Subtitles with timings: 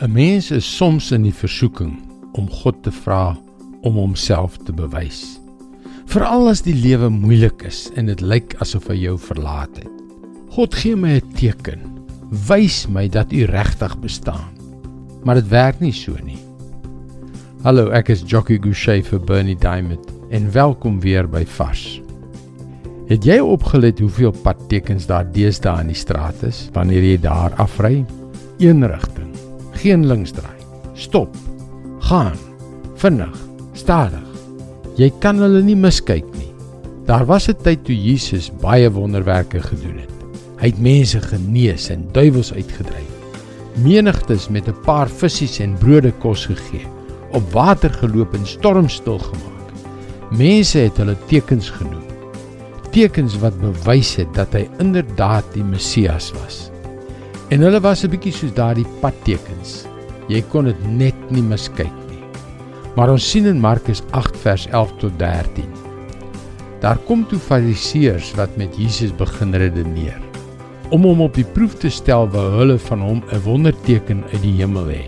[0.00, 1.98] 'n Mens is soms in die versoeking
[2.32, 3.36] om God te vra
[3.82, 5.40] om homself te bewys.
[6.06, 9.90] Veral as die lewe moeilik is en dit lyk asof hy jou verlaat het.
[10.56, 11.80] God gee my 'n teken.
[12.48, 14.56] Wys my dat U regtig bestaan.
[15.24, 16.38] Maar dit werk nie so nie.
[17.62, 22.00] Hallo, ek is Jockey Gouchee vir Bernie Diamond en welkom weer by Vars.
[23.08, 28.06] Het jy opgelet hoeveel padtekens daar deesdae in die straat is wanneer jy daar afry?
[28.58, 29.31] Een rigting,
[29.82, 30.60] geen linksdraai.
[30.94, 31.34] Stop.
[31.98, 32.38] Gaan.
[32.94, 33.34] Vinnig.
[33.74, 34.28] Stadig.
[34.96, 36.50] Jy kan hulle nie miskyk nie.
[37.08, 40.10] Daar was 'n tyd toe Jesus baie wonderwerke gedoen het.
[40.60, 43.10] Hy het mense genees en duiwels uitgedryf.
[43.82, 46.86] Menigtes met 'n paar visse en brode kos gegee,
[47.32, 49.68] op water geloop en stormstil gemaak.
[50.30, 52.06] Mense het hulle tekens genoem.
[52.90, 56.71] Tekens wat bewys het dat hy inderdaad die Messias was.
[57.52, 59.84] En hulle was 'n bietjie soos daardie padtekens.
[60.32, 62.22] Jy kon dit net nie miskyk nie.
[62.96, 65.68] Maar ons sien in Markus 8 vers 11 tot 13.
[66.80, 70.16] Daar kom toe Fariseërs wat met Jesus begin redeneer.
[70.88, 74.56] Om hom op die proef te stel wou hulle van hom 'n wonderteken uit die
[74.56, 75.04] hemel hê.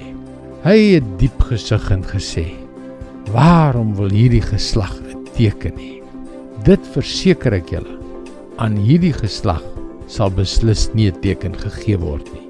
[0.65, 2.53] Hy het diep gesug en gesê:
[3.33, 6.03] "Waarom wil hierdie geslag 'n teken hê?
[6.63, 7.99] Dit verseker ek julle,
[8.57, 9.74] aan hierdie geslag
[10.07, 12.49] sal beslis nie 'n teken gegee word nie."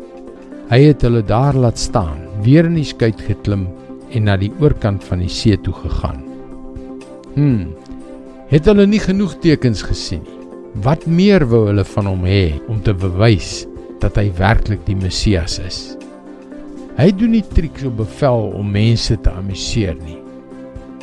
[0.70, 3.68] Hy het hulle daar laat staan, weer in die skei geklim
[4.10, 6.22] en na die oorkant van die see toe gegaan.
[7.34, 7.66] Hm.
[8.48, 10.34] Het hulle nie genoeg tekens gesien nie?
[10.82, 13.62] Wat meer wou hulle van hom hê om te bewys
[14.02, 15.78] dat hy werklik die Messias is?
[16.98, 20.18] Hy doen nie triks op bevel om mense te amuseer nie.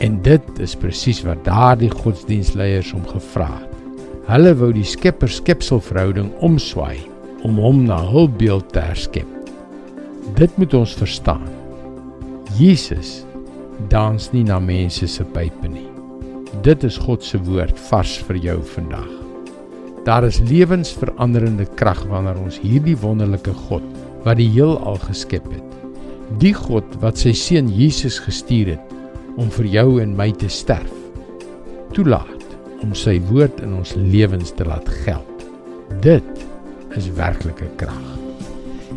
[0.04, 3.81] En dit is presies wat daardie godsdienstleiers hom gevra het.
[4.30, 7.00] Hulle wou die skepper-skepsel verhouding omswaai
[7.48, 9.28] om hom na hul beeld te herskep.
[10.38, 11.48] Dit moet ons verstaan.
[12.60, 13.24] Jesus
[13.90, 15.88] dans nie na mense se pype nie.
[16.62, 19.10] Dit is God se woord vars vir jou vandag.
[20.06, 23.86] Daar is lewensveranderende krag wanneer ons hierdie wonderlike God
[24.26, 25.78] wat die heelal geskep het,
[26.42, 28.94] die God wat sy seun Jesus gestuur het
[29.42, 30.94] om vir jou en my te sterf,
[31.98, 32.41] toelaat
[32.82, 35.46] om sy woord in ons lewens te laat geld.
[36.02, 36.46] Dit
[36.98, 38.08] is werklike krag.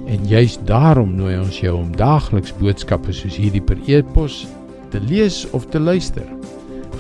[0.07, 4.45] En juis daarom nooi ons jou om daagliks boodskappe soos hierdie per e-pos
[4.93, 6.27] te lees of te luister.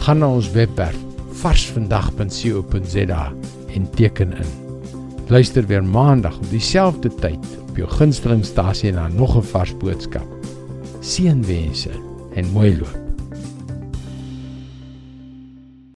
[0.04, 0.98] Gaan na ons webwerf
[1.44, 3.24] varsvandag.co.za
[3.74, 4.52] en teken in.
[5.28, 10.28] Luister weer maandag op dieselfde tyd op jou gunstelingstasie na nog 'n vars boodskap.
[11.00, 11.90] Seënwense
[12.34, 13.03] en mooi loop.